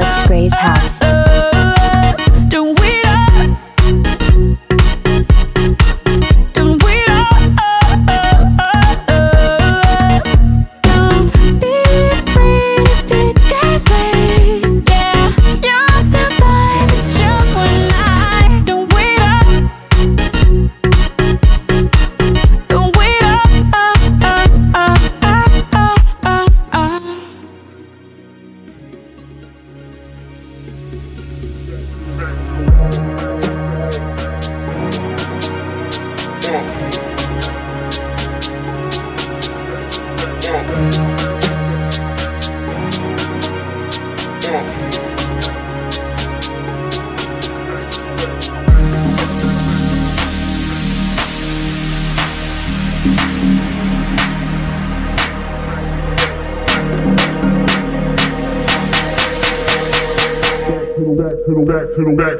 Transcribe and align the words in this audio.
Alex 0.00 0.28
Grey's 0.28 0.54
house. 0.54 1.07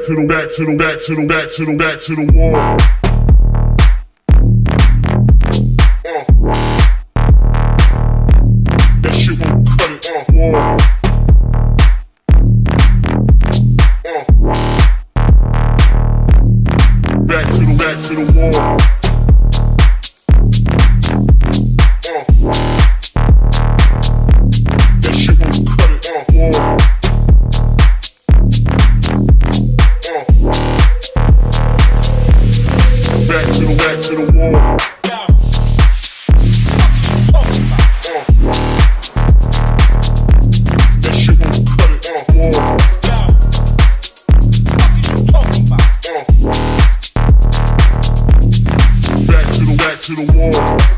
to 0.09 0.15
the 0.15 0.23
back 0.23 0.51
to 0.55 0.65
the 0.65 0.75
back 0.75 0.99
to 0.99 1.13
the 1.13 1.25
back 1.27 1.51
to 1.51 1.65
the 1.65 1.75
back 1.75 1.99
to 1.99 2.15
the 2.15 2.25
wall. 2.33 2.98
to 50.09 50.25
the 50.25 50.33
wall. 50.33 50.88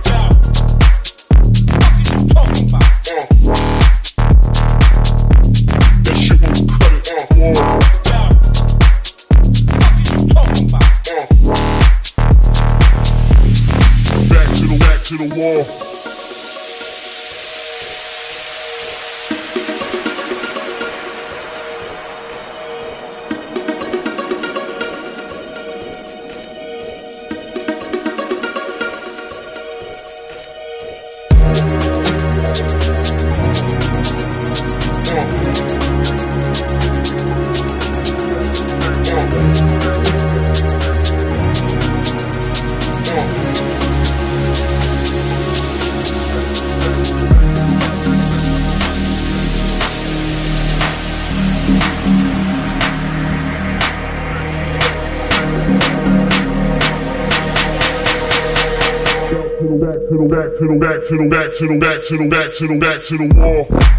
to 61.12 61.18
the 61.18 61.26
back 61.26 61.54
to 61.58 61.68
the 61.68 61.78
back 61.78 62.02
to 62.02 62.16
the 62.16 62.28
back 62.30 62.54
to 62.54 62.68
the 62.68 62.78
back 62.78 63.02
to 63.02 63.18
the 63.18 63.28
wall. 63.36 63.91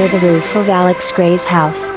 Under 0.00 0.18
the 0.18 0.32
roof 0.32 0.56
of 0.56 0.70
Alex 0.70 1.12
Grey's 1.12 1.44
house. 1.44 1.90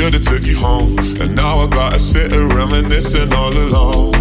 Should've 0.00 0.22
took 0.22 0.46
you 0.46 0.56
home. 0.56 0.98
And 1.20 1.36
now 1.36 1.58
I 1.58 1.66
gotta 1.66 1.98
sit 1.98 2.32
and 2.32 2.52
reminiscing 2.52 3.32
all 3.32 3.52
alone. 3.52 4.14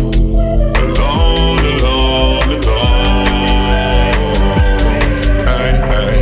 Alone, 0.75 1.59
alone, 1.71 2.49
alone. 2.57 3.25
Hey, 5.47 5.71
hey. 5.93 6.19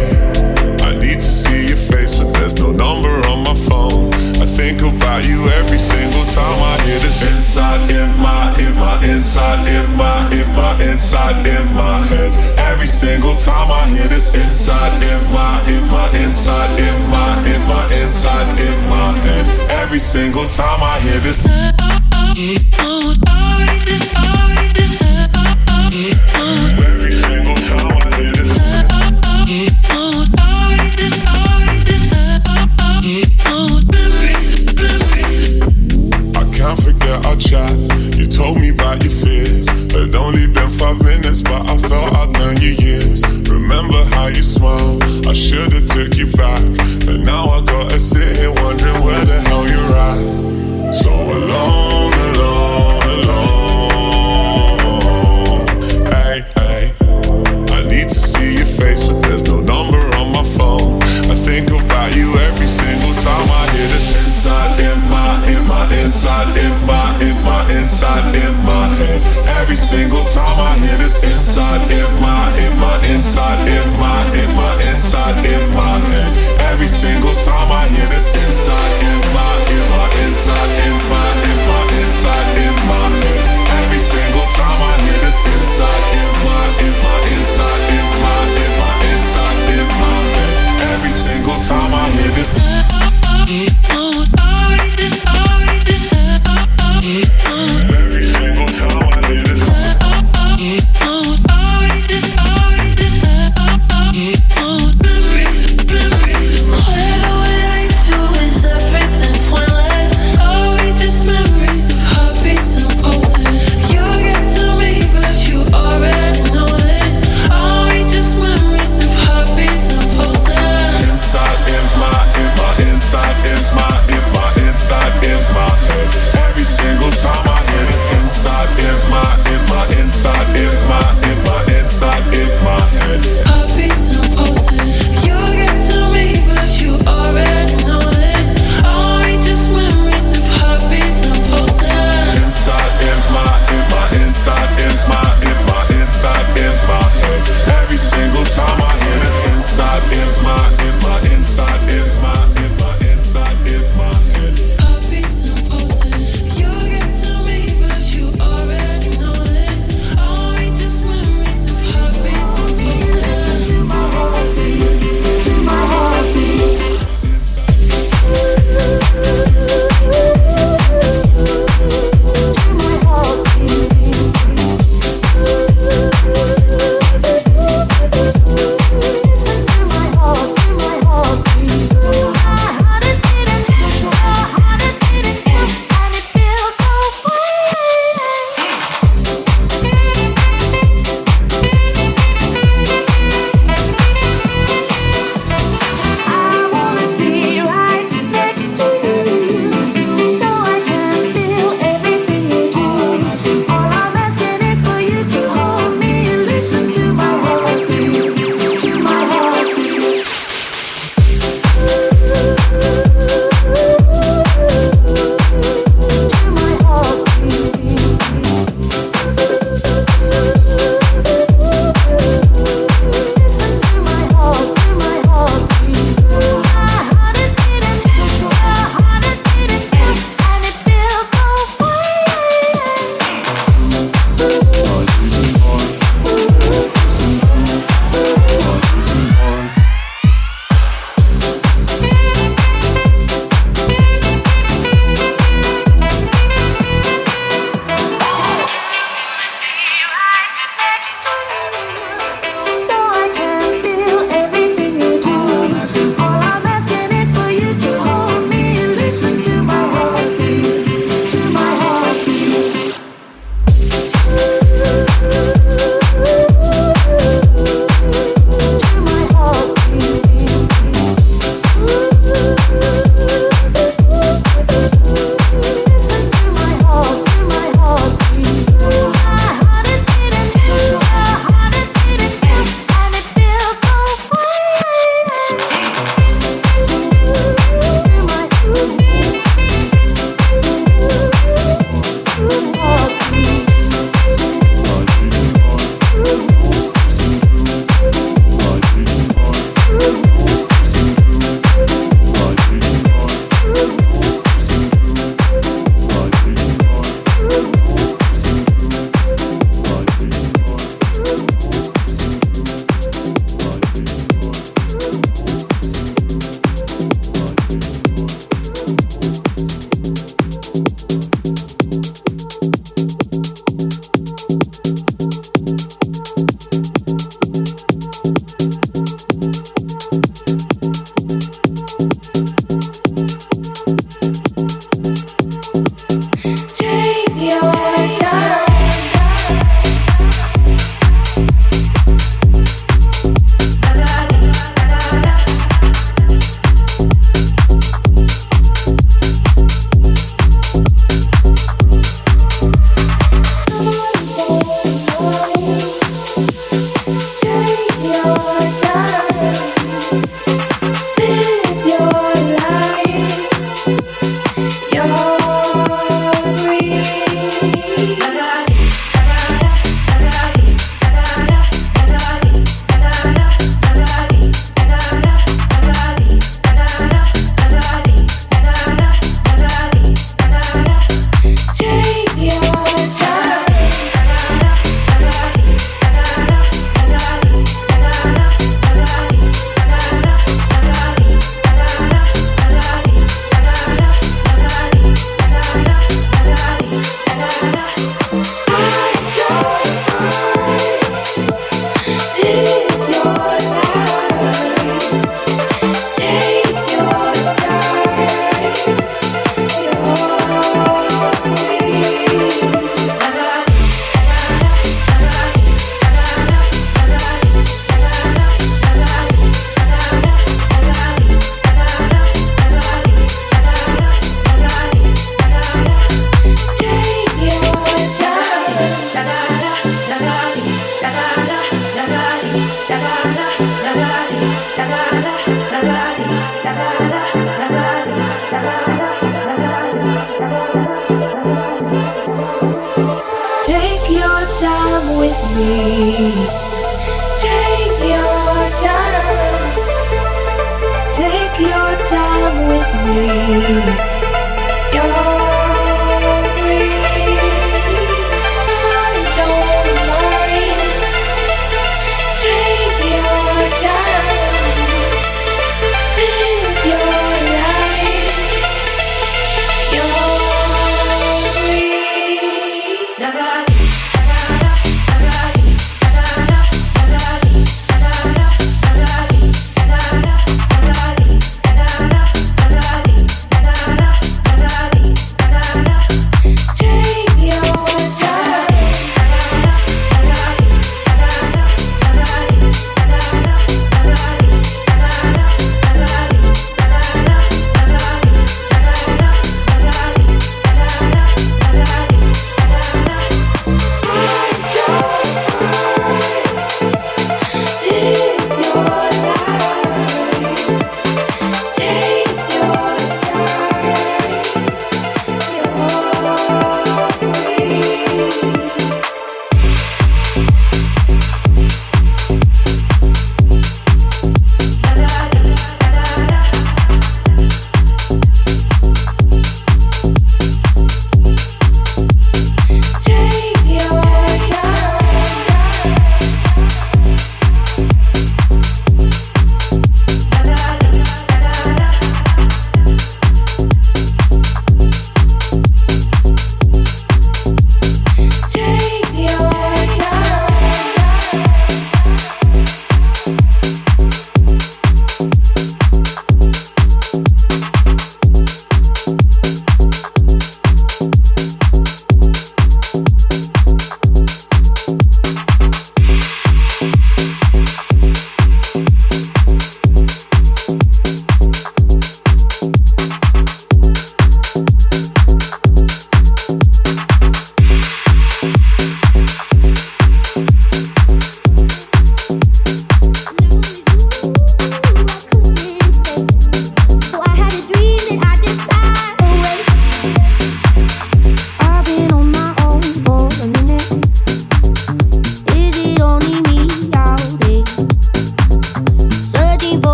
I 0.83 0.93
need 0.99 1.19
to 1.19 1.31
see 1.41 1.67
your 1.69 1.77
face, 1.77 2.15
but 2.19 2.33
there's 2.33 2.55
no 2.59 2.71
number 2.71 3.09
on 3.31 3.43
my 3.43 3.55
phone. 3.55 4.13
I 4.43 4.45
think 4.45 4.81
about 4.81 5.25
you 5.25 5.49
every 5.59 5.79
single 5.79 6.25
time 6.25 6.59
I 6.61 6.79
hear 6.85 6.99
this 6.99 7.26
inside 7.57 7.89
in 7.89 8.09
my, 8.21 8.53
in 8.59 8.75
my, 8.75 8.95
inside 9.09 9.67
in 9.67 9.97
my, 9.97 10.29
in 10.31 10.47
my, 10.55 10.91
inside 10.91 11.47
in 11.47 11.65
my 11.73 11.97
head. 12.05 12.31
Every 12.69 12.85
single 12.85 13.35
time 13.35 13.71
I 13.71 13.87
hear 13.89 14.07
this 14.07 14.35
inside 14.35 14.93
in 15.01 15.33
my, 15.33 15.63
in 15.65 15.83
my, 15.89 16.07
inside 16.23 16.79
in 16.79 17.09
my, 17.09 17.33
in 17.49 17.61
my, 17.67 17.83
inside 18.03 18.59
in 18.59 18.89
my 18.89 19.11
head. 19.25 19.71
Every 19.71 19.99
single 19.99 20.47
time 20.47 20.83
I 20.83 20.99
hear 20.99 21.19
this. 21.19 21.47
Every 21.47 22.53
single 22.69 23.13
I 23.25 23.81
this. 23.85 24.11
I 26.37 26.96
smiled? 44.57 45.03
I 45.27 45.33
should've 45.33 45.85
took 45.85 46.17
you 46.17 46.27
back, 46.31 46.63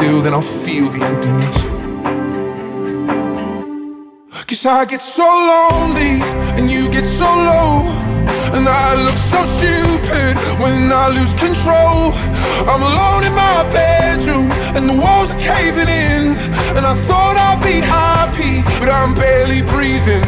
still, 0.03 0.21
then 0.21 0.35
I'll 0.35 0.51
feel 0.67 0.89
the 0.89 1.01
emptiness. 1.11 1.59
Cause 4.49 4.67
I 4.67 4.85
get 4.85 5.01
so 5.01 5.29
lonely 5.53 6.15
and 6.59 6.71
you 6.71 6.91
get 6.91 7.05
so 7.05 7.29
low. 7.51 7.71
And 8.57 8.65
I 8.69 8.89
look 9.07 9.19
so 9.33 9.41
stupid 9.57 10.33
when 10.63 10.93
I 10.93 11.07
lose 11.17 11.35
control. 11.47 12.13
I'm 12.71 12.83
alone 12.91 13.23
in 13.29 13.35
my 13.47 13.59
bedroom 13.79 14.51
and 14.77 14.85
the 14.91 14.97
walls 15.03 15.31
are 15.35 15.43
caving 15.53 15.91
in. 16.07 16.25
And 16.77 16.85
I 16.93 16.95
thought 17.09 17.37
I'd 17.49 17.63
be 17.63 17.79
happy, 18.01 18.55
but 18.81 18.89
I'm 18.91 19.15
barely 19.15 19.63
breathing. 19.75 20.27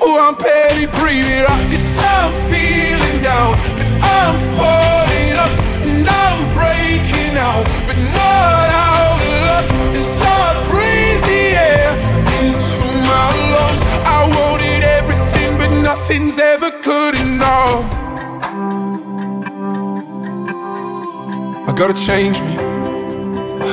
Oh, 0.00 0.16
I'm 0.24 0.36
barely 0.48 0.88
breathing. 0.98 1.44
I 1.54 1.58
guess 1.70 1.98
I'm 2.16 2.32
feeling 2.50 3.18
down, 3.22 3.52
but 3.76 3.88
I'm 4.16 4.36
falling 4.56 5.34
up 5.44 5.52
and 5.86 6.08
I'm 6.08 6.40
breaking 6.58 7.34
out, 7.36 7.64
but 7.86 7.98
not 8.16 8.79
nothing's 16.10 16.38
ever 16.38 16.70
good 16.82 17.14
enough. 17.16 17.84
I 21.68 21.72
gotta 21.76 21.94
change 21.94 22.40
me. 22.40 22.54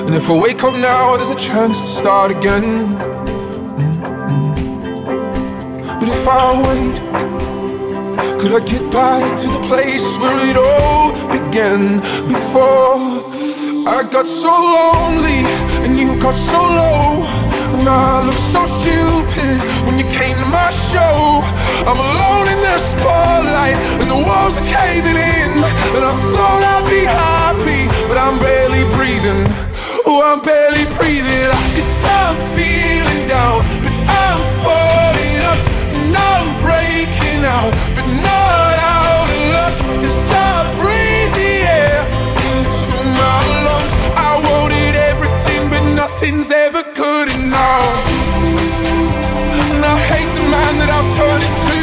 And 0.05 0.13
if 0.15 0.29
I 0.29 0.37
wake 0.37 0.63
up 0.63 0.75
now, 0.75 1.17
there's 1.17 1.31
a 1.31 1.35
chance 1.35 1.75
to 1.79 1.87
start 2.01 2.31
again. 2.31 2.95
Mm-mm. 3.97 4.55
But 5.99 6.09
if 6.09 6.27
I 6.27 6.43
wait, 6.65 6.97
could 8.39 8.53
I 8.59 8.65
get 8.65 8.83
back 8.91 9.39
to 9.41 9.47
the 9.47 9.61
place 9.69 10.17
where 10.19 10.39
it 10.51 10.57
all 10.57 11.11
began 11.37 11.99
before? 12.27 12.97
I 13.95 14.03
got 14.11 14.27
so 14.27 14.51
lonely 14.77 15.41
you 15.97 16.13
got 16.21 16.35
so 16.35 16.61
low. 16.61 17.25
And 17.73 17.89
I 17.89 18.23
looked 18.25 18.39
so 18.39 18.63
stupid 18.65 19.57
when 19.85 19.97
you 19.97 20.05
came 20.13 20.37
to 20.37 20.47
my 20.47 20.69
show. 20.71 21.41
I'm 21.89 21.99
alone 21.99 22.47
in 22.53 22.59
the 22.61 22.77
spotlight 22.79 23.77
and 23.99 24.09
the 24.09 24.21
walls 24.27 24.55
are 24.57 24.69
caving 24.69 25.17
in. 25.17 25.51
And 25.95 26.03
I 26.05 26.13
thought 26.33 26.61
I'd 26.73 26.85
be 26.87 27.03
happy, 27.03 27.81
but 28.07 28.17
I'm 28.17 28.37
barely 28.39 28.85
breathing. 28.95 29.43
Oh, 30.05 30.21
I'm 30.23 30.41
barely 30.41 30.85
breathing. 30.95 31.49
Guess 31.75 32.05
I'm 32.05 32.37
feeling 32.55 33.27
down, 33.27 33.65
but 33.83 33.93
I'm 34.07 34.41
falling 34.63 35.39
up 35.51 35.59
and 35.97 36.15
I'm 36.15 36.47
breaking 36.61 37.41
out, 37.43 37.73
but 37.95 38.07
not 38.23 38.66
And 49.73 49.83
I 49.93 49.95
hate 50.11 50.31
the 50.39 50.45
man 50.55 50.73
that 50.79 50.89
I've 50.97 51.09
turned 51.17 51.43
into. 51.49 51.79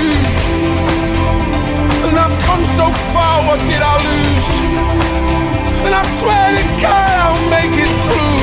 And 2.06 2.16
I've 2.24 2.36
come 2.46 2.64
so 2.80 2.86
far, 3.12 3.34
what 3.48 3.60
did 3.70 3.82
I 3.92 3.94
lose? 4.08 4.48
And 5.86 5.94
I 6.00 6.02
swear 6.18 6.46
to 6.58 6.64
God 6.84 7.16
I'll 7.26 7.44
make 7.56 7.74
it 7.84 7.92
through. 8.04 8.40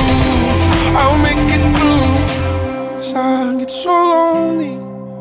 I'll 1.00 1.20
make 1.28 1.44
it 1.56 1.64
through. 1.76 2.08
'Cause 2.94 3.12
I 3.14 3.54
get 3.60 3.70
so 3.70 3.94
lonely 4.14 4.74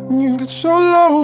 and 0.10 0.18
you 0.24 0.38
get 0.38 0.50
so 0.50 0.74
low. 0.96 1.18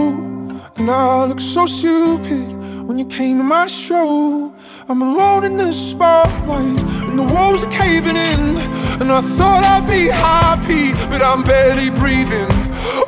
And 0.77 0.89
I 0.89 1.25
look 1.29 1.41
so 1.55 1.65
stupid 1.65 2.47
when 2.87 2.95
you 3.01 3.07
came 3.17 3.35
to 3.41 3.43
my 3.43 3.67
show. 3.67 4.53
I'm 4.89 5.01
alone 5.01 5.43
in 5.43 5.57
the 5.57 5.73
spotlight 5.73 6.79
and 7.09 7.19
the 7.19 7.23
walls 7.23 7.61
are 7.61 7.69
caving 7.69 8.15
in. 8.15 8.55
And 9.03 9.11
I 9.11 9.19
thought 9.19 9.65
I'd 9.65 9.85
be 9.85 10.07
happy, 10.07 10.95
but 11.11 11.21
I'm 11.21 11.43
barely 11.43 11.91
breathing. 11.91 12.47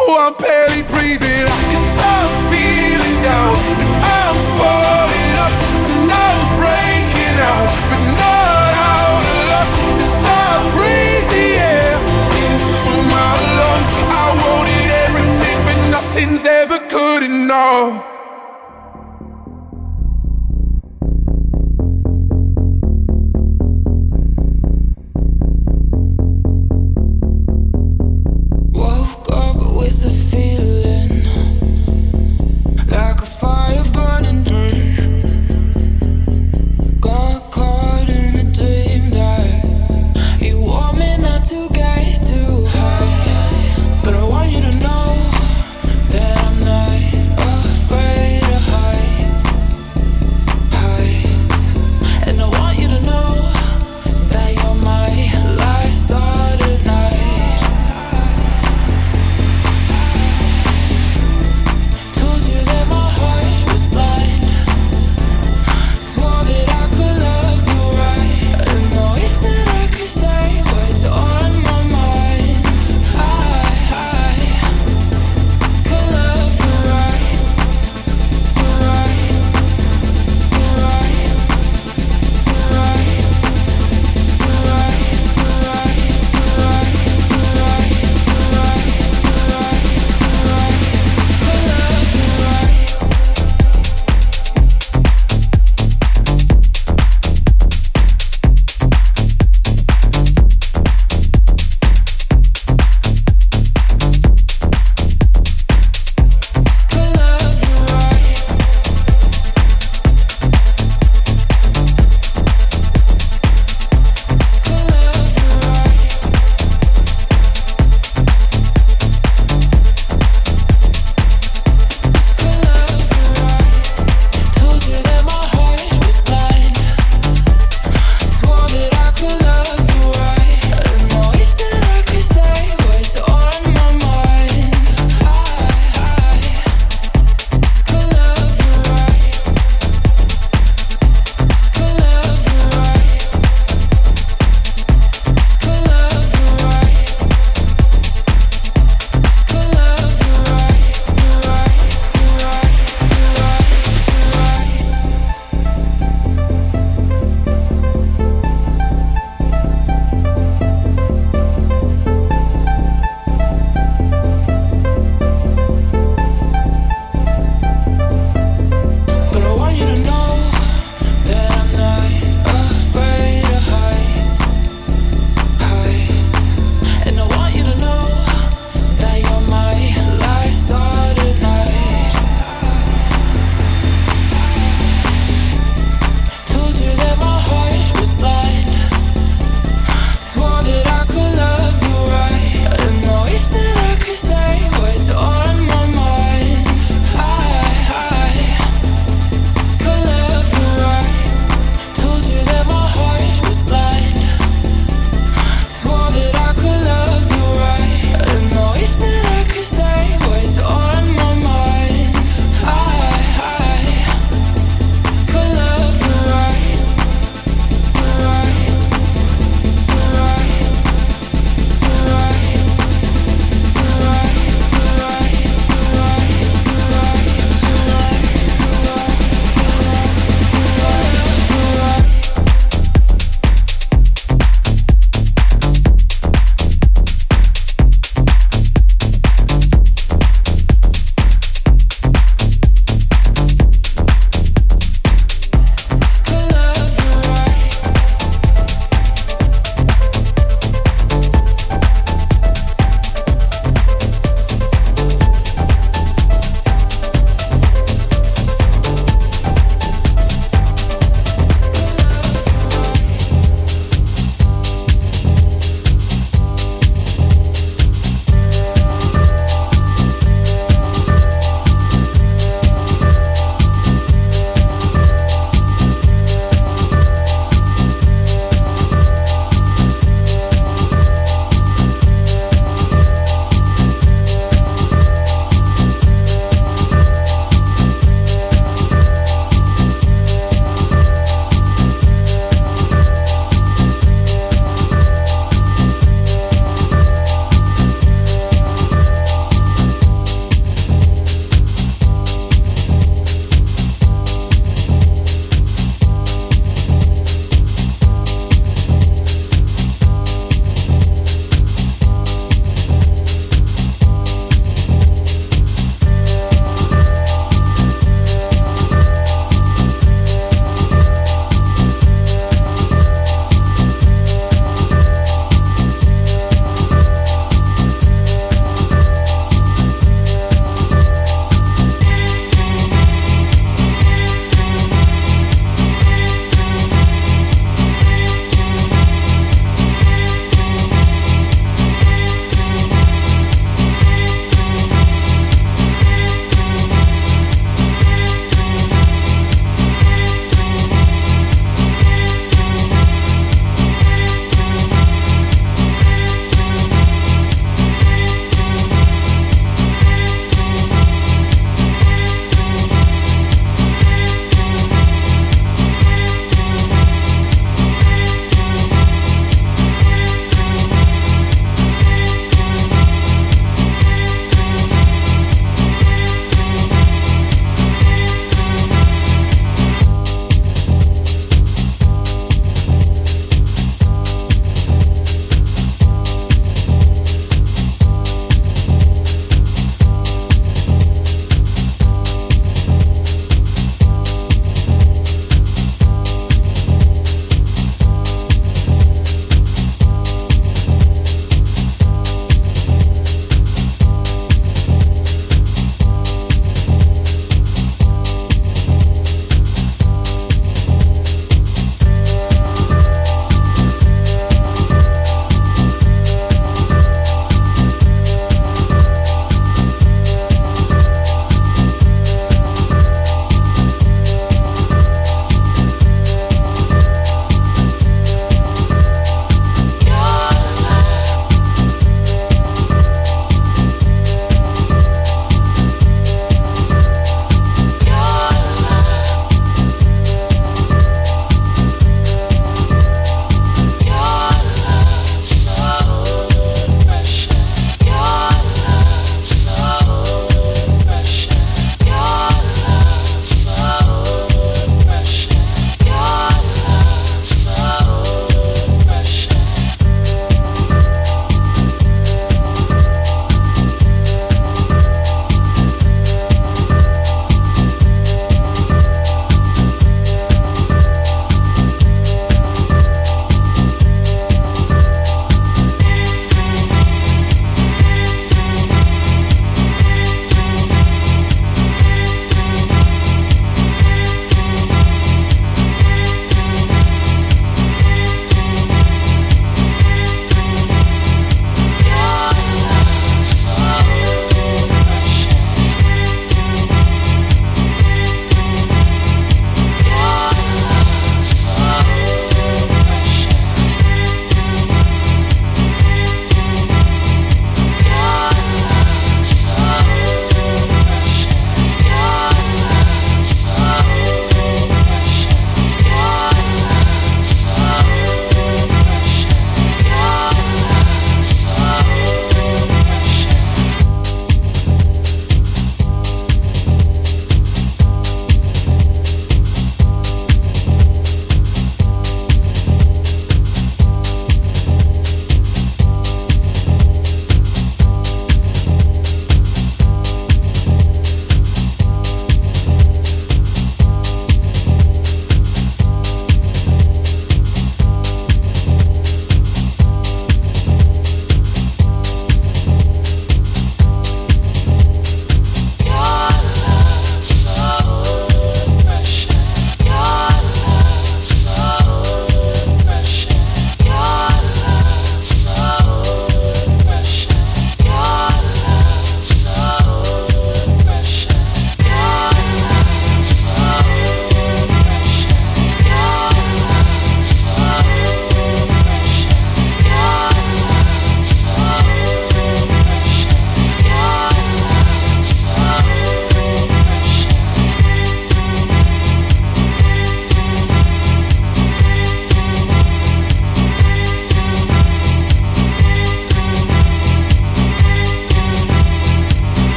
Oh, 0.00 0.16
I'm 0.16 0.32
barely 0.40 0.88
breathing. 0.88 1.44
Guess 1.68 2.00
I'm 2.00 2.32
feeling 2.48 3.20
down, 3.20 3.52
but 3.76 3.92
I'm 4.08 4.36
falling 4.56 5.32
up 5.36 5.52
and 5.84 6.08
I'm 6.08 6.40
breaking 6.56 7.36
out, 7.44 7.68
but 7.92 8.02
not 8.24 8.72
out 8.72 9.20
of 9.20 9.40
luck. 9.52 9.68
As 10.00 10.24
I 10.32 10.48
breathe 10.72 11.28
the 11.28 11.48
air 11.60 11.92
into 12.40 12.92
my 13.12 13.32
lungs, 13.60 13.92
I 14.16 14.26
wanted 14.32 14.88
everything, 15.04 15.56
but 15.68 15.78
nothing's 15.92 16.46
ever 16.48 16.80
good 16.88 17.22
enough. 17.22 18.15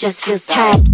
Just 0.00 0.24
feels 0.24 0.46
tight. 0.46 0.89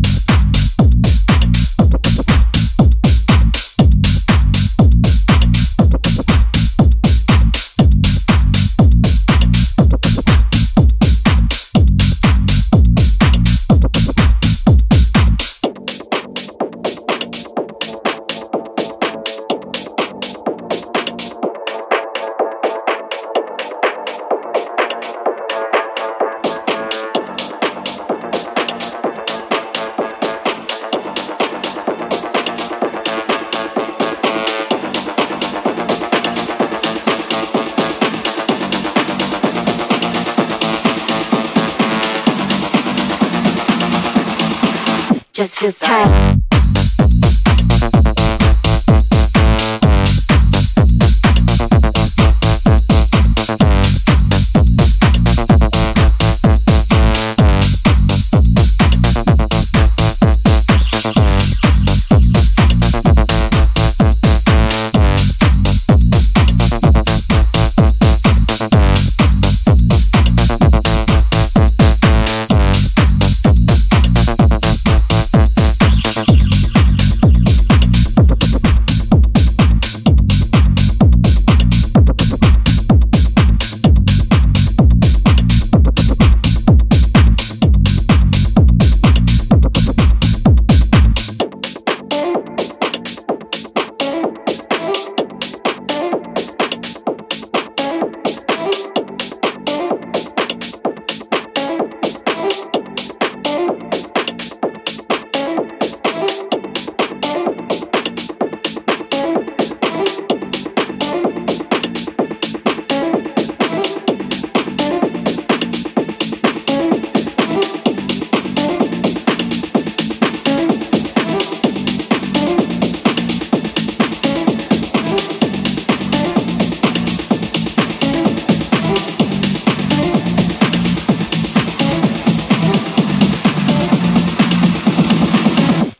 Just 45.55 45.86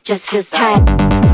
just 0.07 0.31
feels 0.31 0.49
tight. 0.51 1.26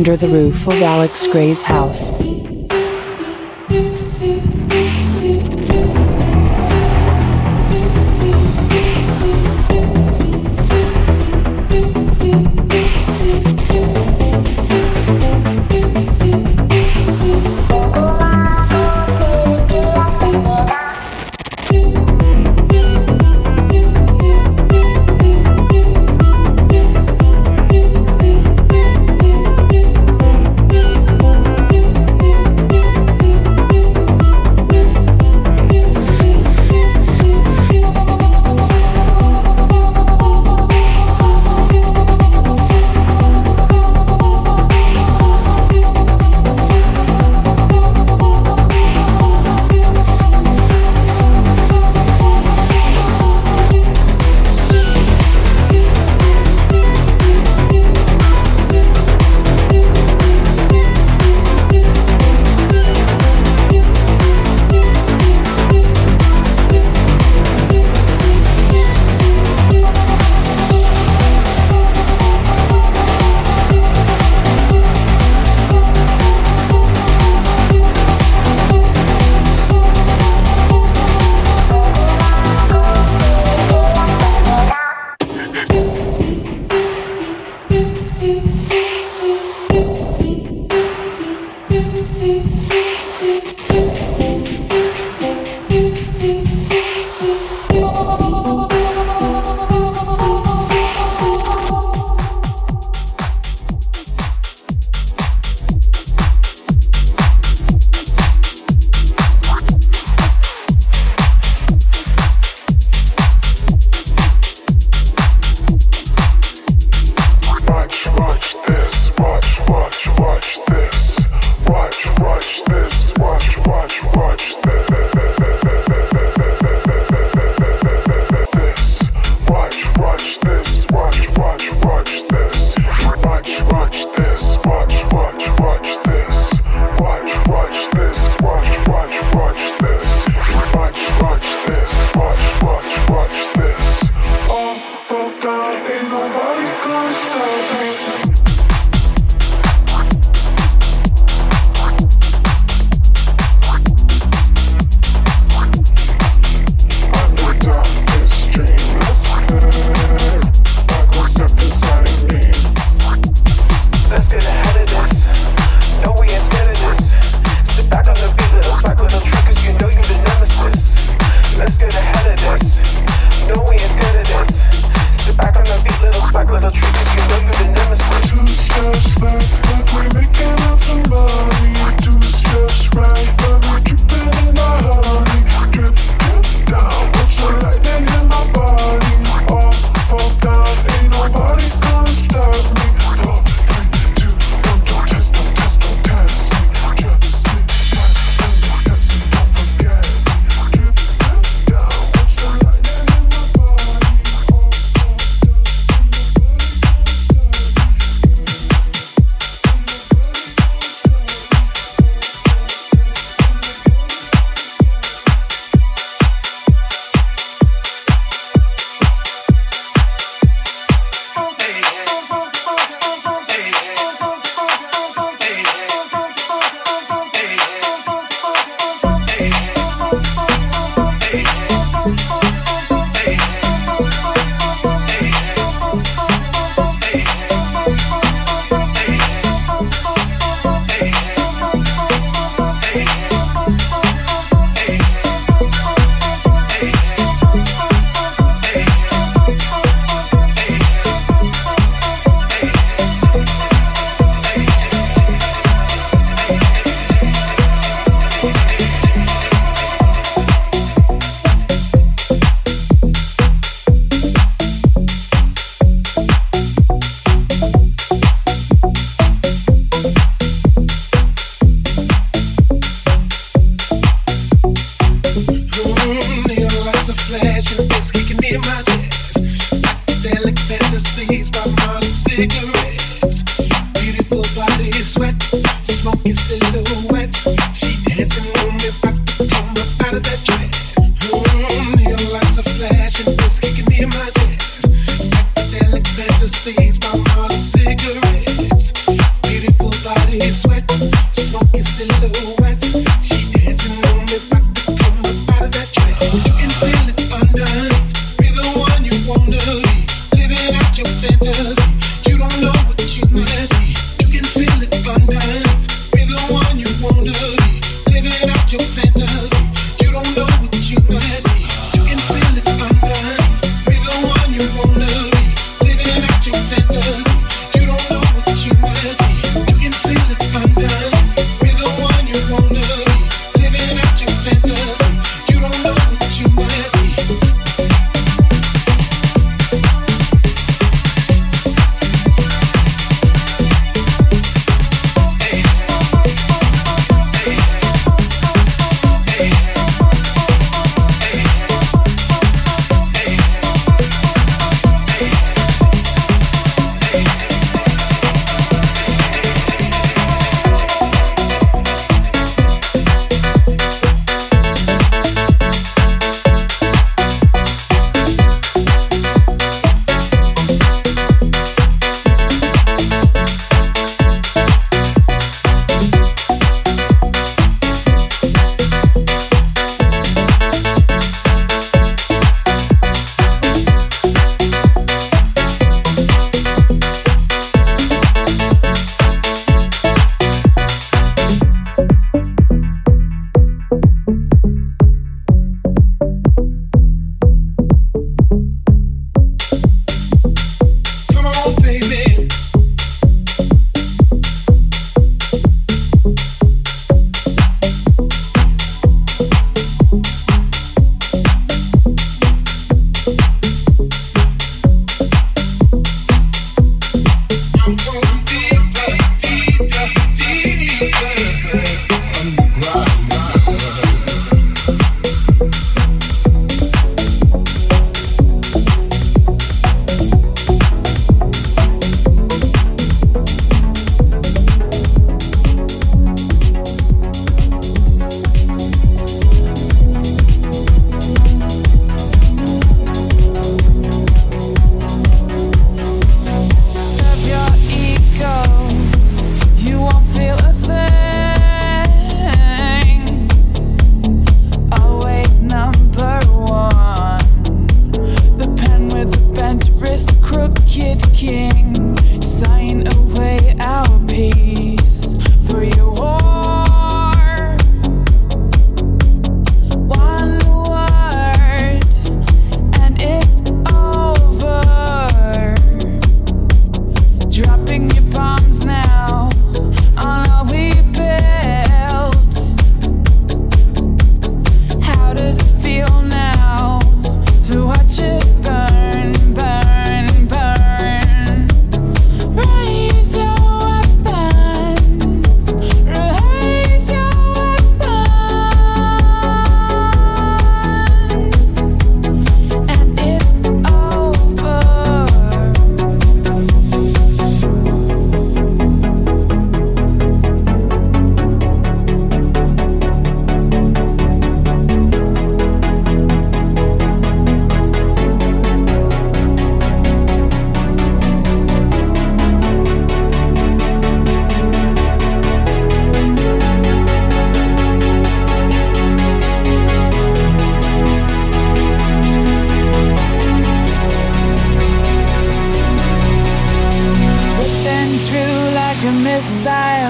Under 0.00 0.16
the 0.16 0.28
roof 0.28 0.66
of 0.66 0.80
Alex 0.80 1.26
Grey's 1.26 1.60
house. 1.60 2.10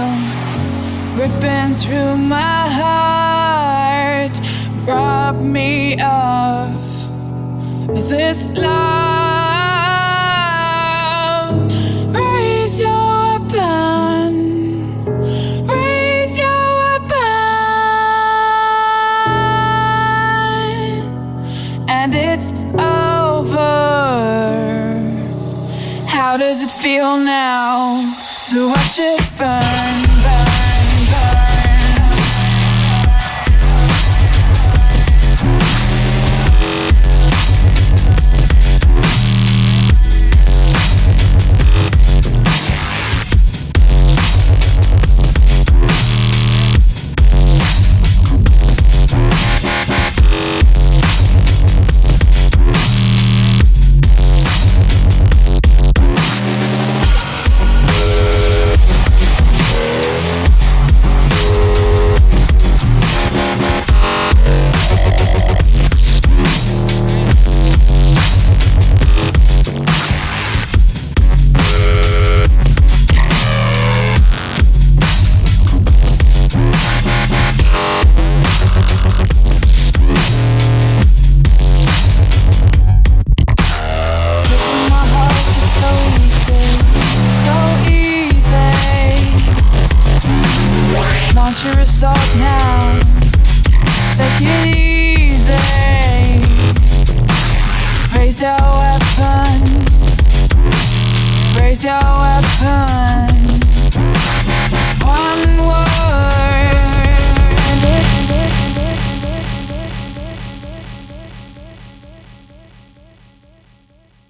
down, 0.01 1.19
ripping 1.19 1.75
through 1.75 2.17
my 2.17 2.63
heart, 2.81 4.35
rob 4.87 5.41
me 5.41 5.95
of 6.01 6.73
this 8.09 8.59
life. 8.59 9.30